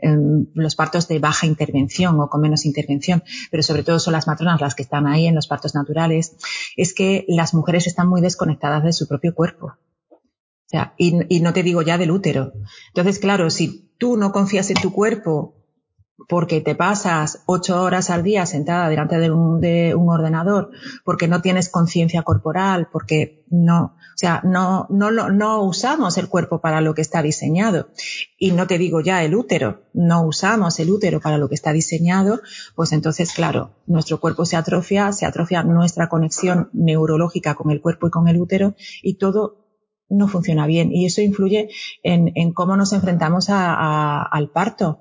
[0.00, 0.16] eh,
[0.54, 3.22] los partos de baja intervención o con menos intervención,
[3.52, 6.34] pero sobre todo son las matronas las que están ahí en los partos naturales,
[6.76, 9.66] es que las mujeres están muy desconectadas de su propio cuerpo.
[10.10, 12.54] O sea, y, y no te digo ya del útero.
[12.88, 15.57] Entonces, claro, si tú no confías en tu cuerpo
[16.26, 20.70] porque te pasas ocho horas al día sentada delante de un, de un ordenador,
[21.04, 26.60] porque no tienes conciencia corporal, porque no, o sea, no, no, no usamos el cuerpo
[26.60, 27.90] para lo que está diseñado.
[28.36, 31.72] Y no te digo ya el útero, no usamos el útero para lo que está
[31.72, 32.40] diseñado,
[32.74, 38.08] pues entonces, claro, nuestro cuerpo se atrofia, se atrofia nuestra conexión neurológica con el cuerpo
[38.08, 39.68] y con el útero, y todo
[40.10, 41.68] no funciona bien y eso influye
[42.02, 45.00] en, cómo nos enfrentamos al parto.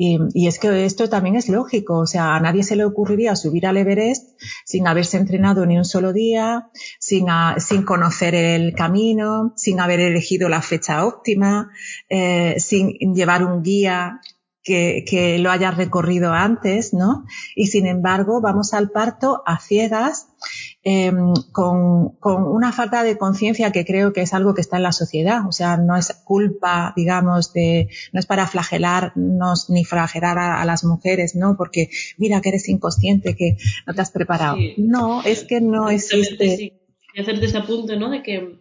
[0.00, 3.34] Y, y, es que esto también es lógico, o sea, a nadie se le ocurriría
[3.34, 8.74] subir al Everest sin haberse entrenado ni un solo día, sin, a, sin conocer el
[8.76, 11.70] camino, sin haber elegido la fecha óptima,
[12.08, 14.20] eh, sin llevar un guía
[14.62, 17.24] que, que, lo haya recorrido antes, ¿no?
[17.56, 20.28] Y sin embargo, vamos al parto a ciegas,
[20.90, 21.12] eh,
[21.52, 24.92] con, con, una falta de conciencia que creo que es algo que está en la
[24.92, 25.46] sociedad.
[25.46, 30.64] O sea, no es culpa, digamos, de, no es para flagelarnos ni flagelar a, a
[30.64, 31.56] las mujeres, ¿no?
[31.58, 34.56] Porque mira que eres inconsciente, que no te has preparado.
[34.56, 34.76] Sí.
[34.78, 36.56] No, es que no existe.
[36.56, 36.72] Sí.
[37.12, 38.08] Y hacerte ese apunte, ¿no?
[38.08, 38.58] De que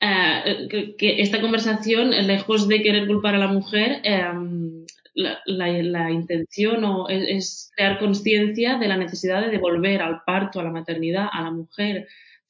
[0.00, 4.00] Uh, que, que, esta conversación, lejos de querer culpar a la mujer,
[4.32, 4.77] um,
[5.18, 10.70] la, intención o es, crear conciencia de la necesidad de devolver al parto, a la
[10.70, 12.06] maternidad, a la mujer,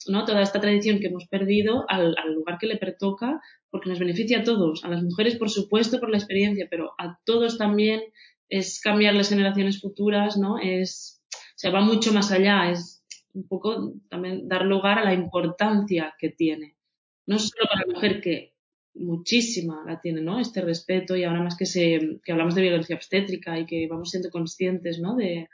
[0.07, 0.25] ¿no?
[0.25, 4.41] Toda esta tradición que hemos perdido al, al, lugar que le pertoca, porque nos beneficia
[4.41, 8.03] a todos, a las mujeres por supuesto por la experiencia, pero a todos también
[8.49, 10.59] es cambiar las generaciones futuras, ¿no?
[10.59, 13.03] Es, o sea, va mucho más allá, es
[13.33, 16.77] un poco también dar lugar a la importancia que tiene.
[17.27, 18.55] No solo para la mujer que
[18.99, 20.41] muchísima la tiene, ¿no?
[20.41, 24.11] Este respeto y ahora más que se, que hablamos de violencia obstétrica y que vamos
[24.11, 25.17] siendo conscientes, ¿no?
[25.17, 25.49] De,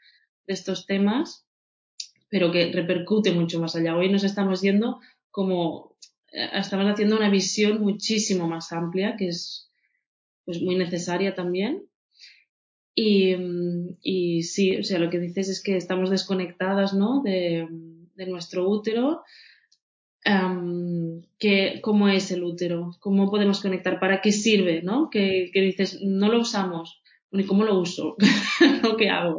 [0.46, 1.46] estos temas,
[2.28, 3.96] pero que repercute mucho más allá.
[3.96, 5.96] Hoy nos estamos yendo como,
[6.32, 9.70] eh, estamos haciendo una visión muchísimo más amplia, que es,
[10.44, 11.88] pues, muy necesaria también.
[12.94, 13.34] Y,
[14.02, 17.22] y sí, o sea, lo que dices es que estamos desconectadas, ¿no?
[17.22, 17.66] De
[18.26, 19.22] nuestro útero
[20.28, 25.10] um, que, cómo es el útero, cómo podemos conectar, para qué sirve, ¿no?
[25.10, 28.16] Que, que dices, no lo usamos, ni cómo lo uso,
[28.90, 29.38] o qué hago.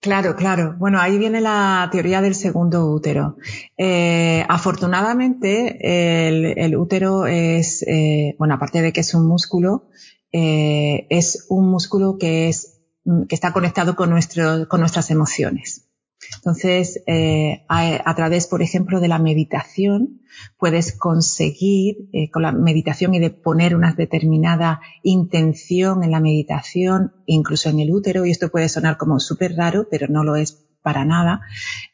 [0.00, 0.76] Claro, claro.
[0.78, 3.36] Bueno, ahí viene la teoría del segundo útero.
[3.76, 9.88] Eh, afortunadamente, el, el, útero es, eh, bueno, aparte de que es un músculo,
[10.32, 12.80] eh, es un músculo que es,
[13.28, 15.87] que está conectado con nuestro, con nuestras emociones.
[16.36, 20.20] Entonces, eh, a, través, por ejemplo, de la meditación,
[20.58, 27.12] puedes conseguir, eh, con la meditación y de poner una determinada intención en la meditación,
[27.26, 30.64] incluso en el útero, y esto puede sonar como súper raro, pero no lo es
[30.82, 31.40] para nada,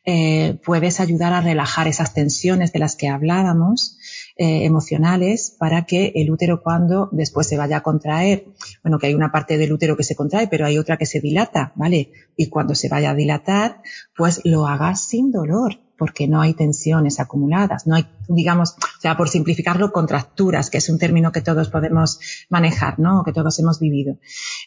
[0.05, 3.99] eh, puedes ayudar a relajar esas tensiones de las que hablábamos,
[4.37, 8.47] eh, emocionales para que el útero cuando después se vaya a contraer,
[8.83, 11.21] bueno, que hay una parte del útero que se contrae, pero hay otra que se
[11.21, 12.11] dilata, ¿vale?
[12.37, 13.81] Y cuando se vaya a dilatar,
[14.17, 19.17] pues lo hagas sin dolor, porque no hay tensiones acumuladas, no hay, digamos, o sea,
[19.17, 22.19] por simplificarlo, contracturas, que es un término que todos podemos
[22.49, 23.23] manejar, ¿no?
[23.25, 24.19] Que todos hemos vivido.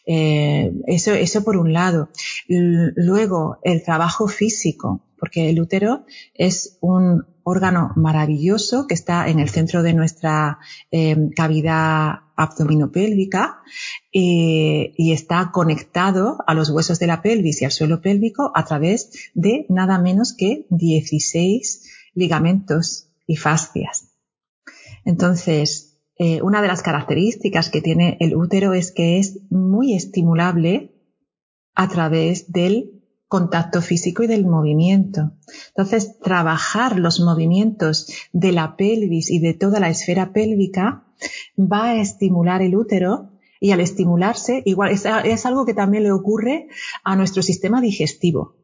[0.06, 2.08] Eh, eso, eso por un lado.
[2.48, 6.04] Luego, el trabajo físico, porque el útero
[6.34, 10.58] es un órgano maravilloso que está en el centro de nuestra
[10.90, 13.60] eh, cavidad abdominopélvica
[14.12, 18.64] eh, y está conectado a los huesos de la pelvis y al suelo pélvico a
[18.64, 24.08] través de nada menos que 16 ligamentos y fascias.
[25.04, 30.92] Entonces, eh, una de las características que tiene el útero es que es muy estimulable
[31.74, 32.97] a través del
[33.28, 35.32] contacto físico y del movimiento.
[35.68, 41.04] Entonces, trabajar los movimientos de la pelvis y de toda la esfera pélvica
[41.58, 46.12] va a estimular el útero y al estimularse, igual es, es algo que también le
[46.12, 46.68] ocurre
[47.04, 48.56] a nuestro sistema digestivo.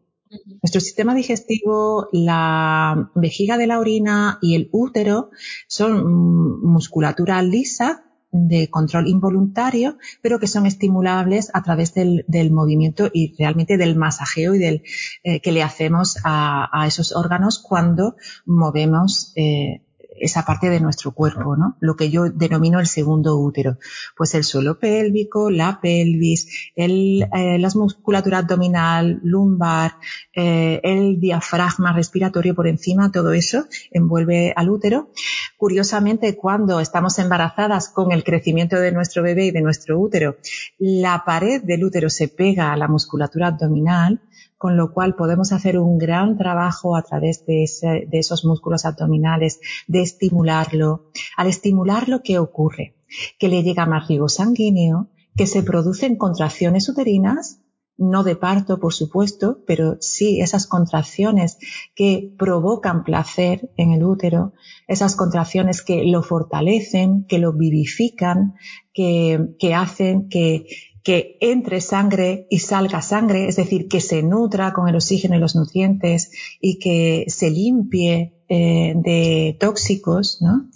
[0.63, 5.31] Nuestro sistema digestivo, la vejiga de la orina y el útero
[5.69, 13.09] son musculatura lisa de control involuntario, pero que son estimulables a través del, del movimiento
[13.13, 14.83] y realmente del masajeo y del
[15.23, 19.84] eh, que le hacemos a, a, esos órganos cuando movemos eh,
[20.19, 21.77] esa parte de nuestro cuerpo, ¿no?
[21.81, 23.79] Lo que yo denomino el segundo útero.
[24.17, 29.97] Pues el suelo pélvico, la pelvis, el, eh, la musculatura abdominal, lumbar,
[30.35, 35.11] eh, el diafragma respiratorio por encima, todo eso envuelve al útero.
[35.57, 40.37] Curiosamente, cuando estamos embarazadas con el crecimiento de nuestro bebé y de nuestro útero,
[40.79, 44.21] la pared del útero se pega a la musculatura abdominal,
[44.57, 47.65] con lo cual podemos hacer un gran trabajo a través de,
[48.13, 51.11] esos músculos abdominales, de estimularlo.
[51.37, 52.97] Al estimularlo, ¿qué ocurre?
[53.39, 57.61] Que le llega más riego sanguíneo, que se producen contracciones uterinas,
[57.97, 61.59] no de parto, por supuesto, pero sí esas contracciones
[61.95, 64.53] que provocan placer en el útero,
[64.89, 68.55] esas contracciones que lo fortalecen, que lo vivifican,
[68.93, 70.67] que, que hacen que,
[71.05, 75.39] que entre sangre y salga sangre, es decir, que se nutra con el oxígeno y
[75.39, 80.71] los nutrientes y que se limpie eh, de tóxicos, ¿no?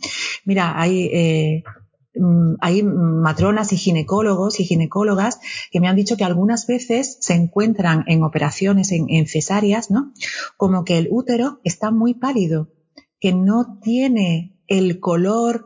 [0.44, 1.64] Mira, hay eh,
[2.14, 7.32] mm, hay matronas y ginecólogos y ginecólogas que me han dicho que algunas veces se
[7.32, 10.12] encuentran en operaciones, en, en, cesáreas, ¿no?
[10.58, 12.68] Como que el útero está muy pálido,
[13.18, 15.64] que no tiene el color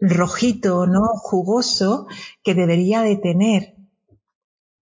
[0.00, 1.02] rojito, ¿no?
[1.14, 2.08] Jugoso
[2.42, 3.81] que debería de tener.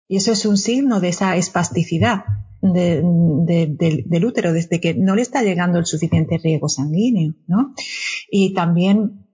[0.08, 2.24] Y eso es un signo de esa espasticidad
[2.60, 7.74] del útero, desde que no le está llegando el suficiente riego sanguíneo, ¿no?
[8.30, 9.28] Y también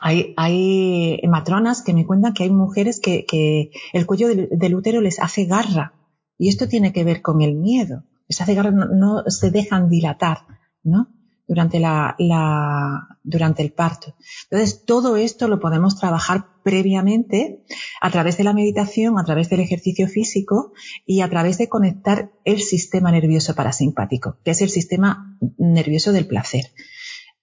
[0.00, 5.44] hay, matronas que me cuentan que hay mujeres que, el cuello del, útero les hace
[5.44, 5.94] garra.
[6.36, 8.04] Y esto tiene que ver con el miedo.
[8.28, 10.46] Les hace garra, no se dejan dilatar,
[10.82, 11.13] ¿no?
[11.46, 14.16] Durante, la, la, durante el parto.
[14.50, 17.62] Entonces, todo esto lo podemos trabajar previamente
[18.00, 20.72] a través de la meditación, a través del ejercicio físico
[21.06, 26.26] y a través de conectar el sistema nervioso parasimpático, que es el sistema nervioso del
[26.26, 26.64] placer.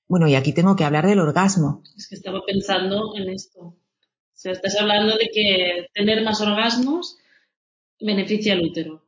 [0.08, 1.84] Bueno, y aquí tengo que hablar del orgasmo.
[1.96, 3.62] Es que estaba pensando en esto.
[3.62, 3.78] O
[4.34, 7.18] sea, estás hablando de que tener más orgasmos
[8.00, 9.06] beneficia al útero.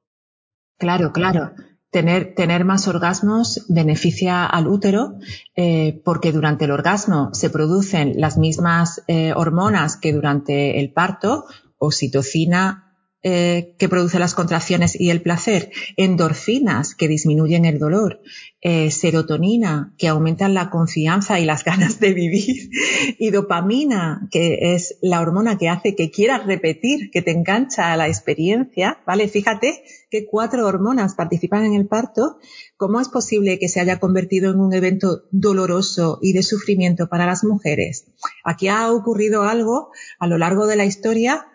[0.77, 1.53] Claro, claro
[1.93, 5.13] tener, tener más orgasmos beneficia al útero
[5.55, 11.45] eh, porque durante el orgasmo se producen las mismas eh, hormonas que durante el parto,
[11.77, 12.92] oxitocina,
[13.25, 18.19] eh, que produce las contracciones y el placer, endorfinas que disminuyen el dolor,
[18.59, 22.69] eh, serotonina que aumentan la confianza y las ganas de vivir
[23.17, 27.97] y dopamina que es la hormona que hace que quieras repetir, que te engancha a
[27.97, 29.29] la experiencia, ¿vale?
[29.29, 32.39] Fíjate que cuatro hormonas participan en el parto.
[32.75, 37.25] ¿Cómo es posible que se haya convertido en un evento doloroso y de sufrimiento para
[37.25, 38.07] las mujeres?
[38.43, 41.47] Aquí ha ocurrido algo a lo largo de la historia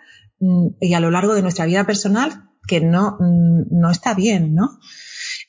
[0.81, 4.79] y a lo largo de nuestra vida personal que no, mm, no está bien, ¿no?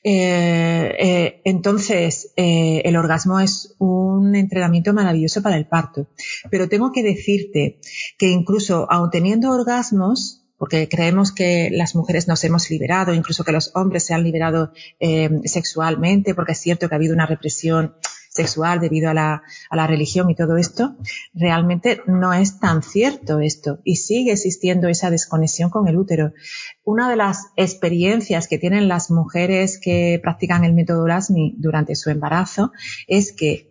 [0.02, 6.08] Eh, eh, entonces, eh, el orgasmo es un entrenamiento maravilloso para el parto.
[6.50, 7.78] Pero tengo que decirte
[8.18, 13.52] que incluso aun teniendo orgasmos, porque creemos que las mujeres nos hemos liberado, incluso que
[13.52, 14.72] los hombres se han liberado
[15.44, 17.94] sexualmente, porque es cierto que ha habido una represión
[18.30, 20.96] sexual debido a la, religión y todo esto,
[21.34, 26.32] realmente no es tan cierto esto y sigue existiendo esa desconexión con el útero.
[26.84, 32.10] Una de las experiencias que tienen las mujeres que practican el método LASMI durante su
[32.10, 32.72] embarazo
[33.08, 33.68] es que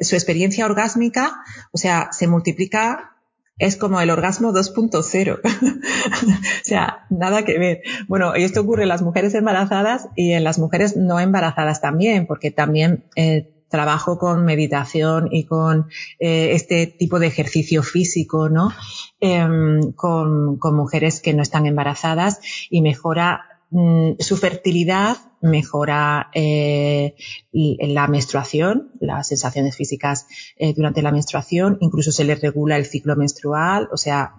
[0.00, 3.19] su experiencia orgásmica, o sea, se multiplica
[3.60, 5.38] es como el orgasmo 2.0.
[5.42, 7.82] o sea, nada que ver.
[8.08, 12.26] Bueno, y esto ocurre en las mujeres embarazadas y en las mujeres no embarazadas también,
[12.26, 18.72] porque también eh, trabajo con meditación y con eh, este tipo de ejercicio físico, ¿no?
[19.20, 27.14] Em, con, con, mujeres que no están embarazadas y mejora mm, su fertilidad, mejora eh,
[27.52, 33.16] la menstruación, las sensaciones físicas eh, durante la menstruación, incluso se le regula el ciclo
[33.16, 34.34] menstrual, o sea,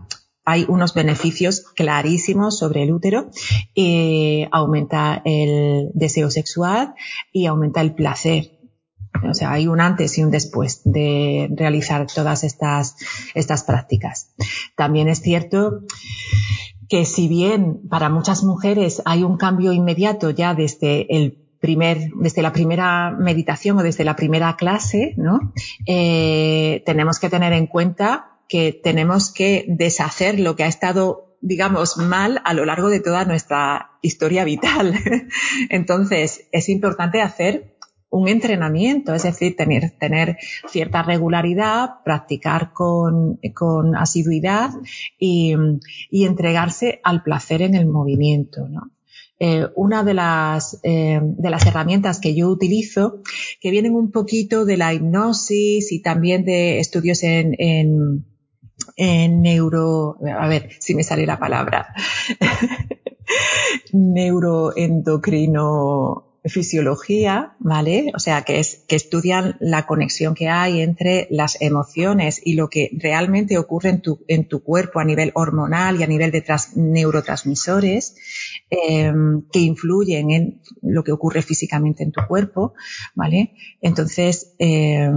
[0.45, 3.29] hay unos beneficios clarísimos sobre el útero,
[4.51, 6.95] aumenta el deseo sexual
[7.31, 8.61] y aumenta el placer
[9.29, 12.95] o sea, hay un antes y un después de realizar todas estas,
[13.33, 14.33] estas prácticas.
[14.75, 15.81] También es cierto
[16.91, 22.41] que si bien para muchas mujeres hay un cambio inmediato ya desde el primer, desde
[22.41, 25.53] la primera meditación o desde la primera clase, ¿no?
[25.87, 31.97] Eh, tenemos que tener en cuenta que tenemos que deshacer lo que ha estado digamos,
[31.97, 34.93] mal a lo largo de toda nuestra historia vital.
[35.69, 37.70] Entonces, es importante hacer
[38.11, 40.37] un entrenamiento, es decir, tener,
[40.69, 44.71] cierta regularidad, practicar con, con asiduidad
[45.17, 45.55] y,
[46.11, 48.67] entregarse al placer en el movimiento.
[49.39, 53.21] Eh, una de las, eh, de las herramientas que yo utilizo,
[53.59, 58.25] que vienen un poquito de la hipnosis y también de estudios en, en,
[58.97, 61.95] en neuro, a ver si me sale la palabra,
[63.93, 68.11] neuroendocrino, fisiología, ¿vale?
[68.15, 72.67] O sea, que es que estudian la conexión que hay entre las emociones y lo
[72.67, 76.43] que realmente ocurre en tu, en tu cuerpo a nivel hormonal y a nivel de
[76.75, 78.15] neurotransmisores
[78.71, 79.13] eh,
[79.51, 82.73] que influyen en lo que ocurre físicamente en tu cuerpo,
[83.13, 83.53] ¿vale?
[83.79, 85.11] Entonces, eh,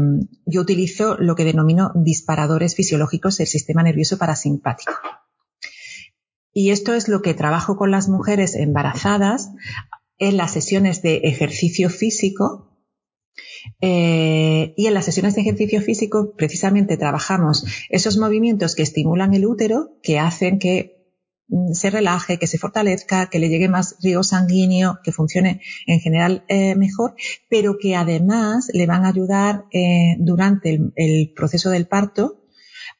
[0.45, 4.93] yo utilizo lo que denomino disparadores fisiológicos del sistema nervioso parasimpático.
[6.53, 9.51] Y esto es lo que trabajo con las mujeres embarazadas
[10.29, 12.71] en las sesiones de ejercicio físico.
[13.81, 19.47] Eh, y en las sesiones de ejercicio físico precisamente trabajamos esos movimientos que estimulan el
[19.47, 21.09] útero, que hacen que
[21.49, 26.01] mm, se relaje, que se fortalezca, que le llegue más río sanguíneo, que funcione en
[26.01, 27.15] general eh, mejor,
[27.48, 32.44] pero que además le van a ayudar eh, durante el, proceso del parto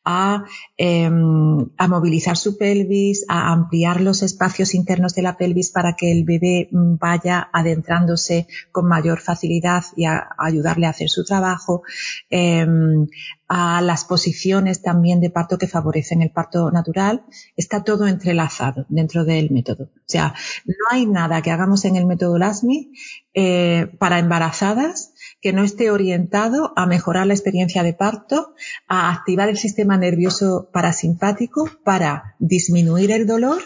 [0.05, 0.45] a,
[0.77, 6.13] em, a, movilizar su pelvis, a ampliar los espacios internos de la pelvis para que
[6.13, 11.83] el bebé mm, vaya adentrándose con mayor facilidad y a, ayudarle a hacer su trabajo,
[12.29, 13.07] em,
[13.49, 17.25] a las posiciones también de parto que favorecen el parto natural.
[17.57, 19.85] Está todo entrelazado dentro del método.
[19.85, 20.35] O sea,
[20.67, 22.93] no hay nada que hagamos en el método LASMI
[23.33, 25.14] eh, para embarazadas
[25.45, 28.55] que no esté orientado a mejorar la experiencia de parto,
[28.89, 33.61] a activar el sistema nervioso parasimpático para disminuir el dolor,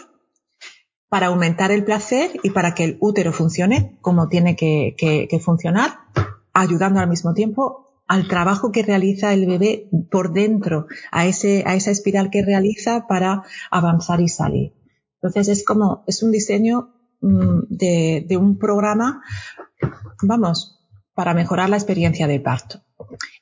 [1.07, 5.99] para aumentar el placer y para que el útero funcione como tiene que, funcionar,
[6.53, 11.75] ayudando al mismo tiempo al trabajo que realiza el bebé por dentro, a, ese, a
[11.75, 14.73] esa espiral que realiza para avanzar y salir.
[15.21, 19.21] Entonces es como, es un diseño mm, de, de un programa,
[20.23, 20.78] vamos,
[21.13, 22.81] para mejorar la experiencia de parto.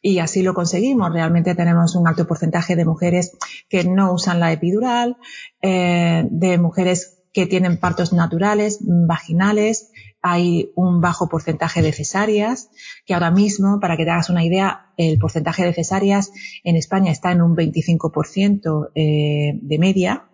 [0.01, 1.11] Y así lo conseguimos.
[1.11, 3.37] Realmente tenemos un alto porcentaje de mujeres
[3.69, 5.17] que no usan la epidural,
[5.61, 9.91] eh, de mujeres que tienen partos naturales, vaginales.
[10.21, 12.69] Hay un bajo porcentaje de cesáreas,
[13.05, 16.31] que ahora mismo, para que te hagas una idea, el porcentaje de cesáreas
[16.63, 20.27] en España está en un 25% eh, de media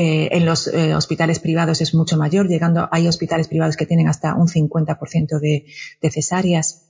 [0.00, 4.06] eh, en los eh, hospitales privados es mucho mayor, llegando, hay hospitales privados que tienen
[4.06, 5.66] hasta un 50% de,
[6.00, 6.84] de cesáreas.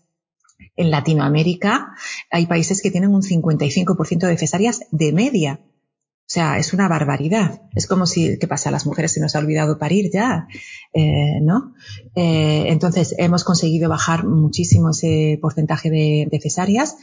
[0.77, 1.95] En Latinoamérica
[2.31, 5.59] hay países que tienen un 55% de cesáreas de media.
[5.63, 7.63] O sea, es una barbaridad.
[7.75, 8.71] Es como si, ¿qué pasa?
[8.71, 10.47] Las mujeres se nos ha olvidado parir ya,
[10.93, 11.73] eh, ¿no?
[12.15, 16.97] Eh, entonces, hemos conseguido bajar muchísimo ese porcentaje de, de cesáreas.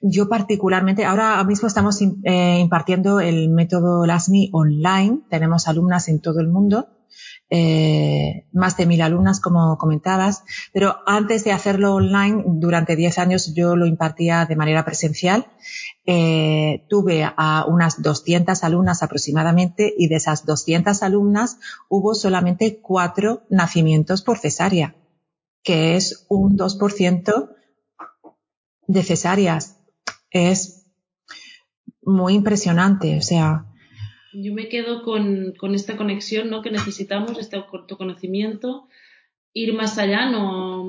[0.00, 5.22] Yo particularmente, ahora mismo estamos eh, impartiendo el método LASMI online.
[5.28, 6.86] Tenemos alumnas en todo el mundo,
[7.50, 10.44] eh, más de mil alumnas, como comentabas.
[10.72, 15.48] Pero antes de hacerlo online, durante 10 años yo lo impartía de manera presencial.
[16.06, 23.42] Eh, tuve a unas 200 alumnas aproximadamente y de esas 200 alumnas hubo solamente cuatro
[23.50, 24.94] nacimientos por cesárea,
[25.64, 27.50] que es un 2%
[28.86, 29.77] de cesáreas
[30.30, 30.86] es
[32.02, 33.66] muy impresionante, o sea.
[34.32, 36.62] Yo me quedo con, esta conexión ¿no?
[36.62, 38.88] que necesitamos, este autoconocimiento,
[39.52, 40.84] ir más allá, no,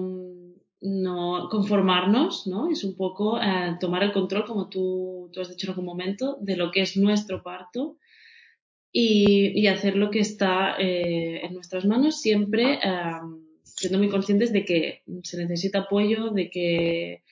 [0.82, 2.70] no conformarnos, ¿no?
[2.70, 6.38] Es un poco eh, tomar el control, como tú, tú, has dicho en algún momento,
[6.42, 7.98] de lo que es nuestro parto
[8.92, 13.12] y, hacer lo que está eh, en nuestras manos, siempre eh,
[13.64, 17.24] siendo muy conscientes de que se necesita apoyo, de que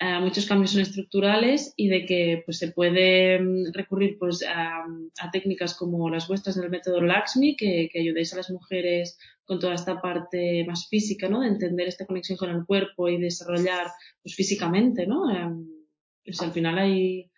[0.00, 4.84] muchos cambios son estructurales y de que pues, se puede mm, recurrir pues, a,
[5.32, 9.74] técnicas como las vuestras del método Laxmi, que, que, ayudéis a las mujeres con toda
[9.74, 11.40] esta parte más física, ¿no?
[11.40, 13.88] de entender esta conexión con el cuerpo y desarrollar
[14.22, 15.06] pues, físicamente.
[15.06, 15.30] ¿no?
[15.30, 15.50] Eh,
[16.24, 17.30] pues, al final hay,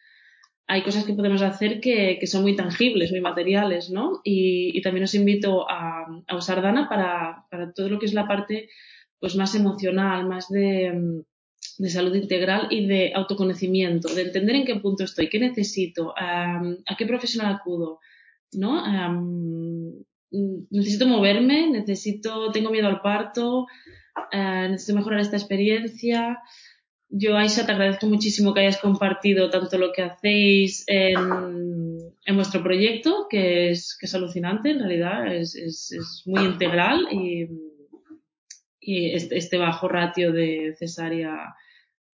[0.66, 3.88] hay cosas que podemos hacer que, que son muy tangibles, muy materiales.
[3.90, 4.20] ¿no?
[4.22, 8.12] Y, y también os invito a, a usar Dana para, para todo lo que es
[8.12, 8.68] la parte
[9.18, 11.20] pues, más emocional, más de mm,
[11.78, 16.96] de salud integral y de autoconocimiento, de entender en qué punto estoy, qué necesito, a
[16.96, 18.00] qué profesional acudo,
[18.52, 18.84] ¿no?
[20.30, 23.66] necesito moverme, necesito, tengo miedo al parto,
[24.32, 26.38] eh, necesito mejorar esta experiencia.
[27.08, 31.18] Yo, Aisha, te agradezco muchísimo que hayas compartido tanto lo que hacéis en,
[32.24, 37.08] en vuestro proyecto, que es, que es alucinante, en realidad, es, es, es muy integral
[37.10, 37.48] y,
[38.80, 41.54] y este, este, bajo ratio de cesárea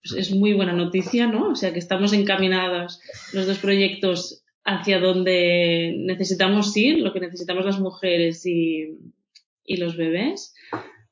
[0.03, 1.51] pues es muy buena noticia, ¿no?
[1.51, 3.01] O sea que estamos encaminados
[3.33, 8.99] los dos proyectos hacia donde necesitamos ir, lo que necesitamos las mujeres y,
[9.65, 10.55] y los bebés.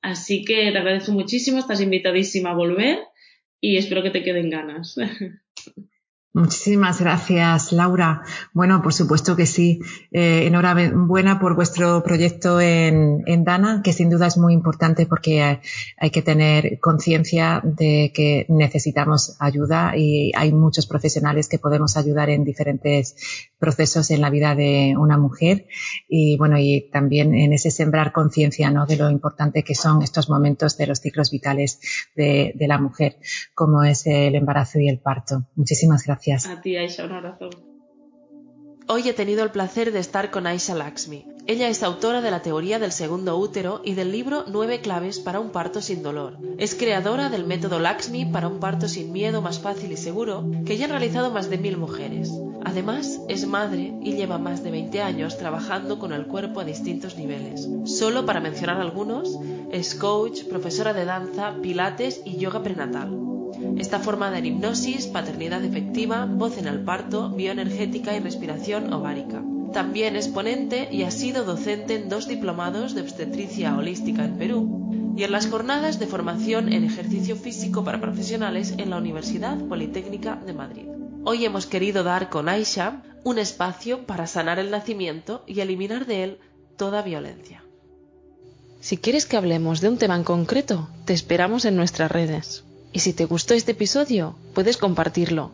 [0.02, 2.98] Así que te agradezco muchísimo, estás invitadísima a volver
[3.60, 4.96] y espero que te queden ganas.
[6.36, 8.22] Muchísimas gracias, Laura.
[8.52, 9.78] Bueno, por supuesto que sí.
[10.10, 15.60] Eh, enhorabuena por vuestro proyecto en, en, Dana, que sin duda es muy importante porque
[15.96, 22.30] hay que tener conciencia de que necesitamos ayuda y hay muchos profesionales que podemos ayudar
[22.30, 23.14] en diferentes
[23.64, 25.66] procesos en la vida de una mujer
[26.06, 28.84] y bueno, y también en ese sembrar conciencia, ¿no?
[28.84, 31.80] De lo importante que son estos momentos de los ciclos vitales
[32.14, 33.16] de, de la mujer,
[33.54, 35.46] como es el embarazo y el parto.
[35.56, 36.46] Muchísimas gracias.
[36.46, 37.48] A ti, Aisha, un abrazo.
[38.86, 41.24] Hoy he tenido el placer de estar con Aisha Lakshmi.
[41.46, 45.40] Ella es autora de la teoría del segundo útero y del libro Nueve claves para
[45.40, 46.36] un parto sin dolor.
[46.58, 50.76] Es creadora del método Lakshmi para un parto sin miedo más fácil y seguro, que
[50.76, 52.30] ya han realizado más de mil mujeres.
[52.64, 57.16] Además, es madre y lleva más de 20 años trabajando con el cuerpo a distintos
[57.16, 57.68] niveles.
[57.84, 59.38] Solo para mencionar algunos,
[59.70, 63.18] es coach, profesora de danza, pilates y yoga prenatal.
[63.76, 69.42] Está formada en hipnosis, paternidad efectiva, voz en el parto, bioenergética y respiración ovárica.
[69.72, 75.14] También es ponente y ha sido docente en dos diplomados de obstetricia holística en Perú
[75.16, 80.36] y en las jornadas de formación en ejercicio físico para profesionales en la Universidad Politécnica
[80.36, 81.03] de Madrid.
[81.26, 86.22] Hoy hemos querido dar con Aisha un espacio para sanar el nacimiento y eliminar de
[86.22, 86.38] él
[86.76, 87.64] toda violencia.
[88.80, 92.64] Si quieres que hablemos de un tema en concreto, te esperamos en nuestras redes.
[92.92, 95.50] Y si te gustó este episodio, puedes compartirlo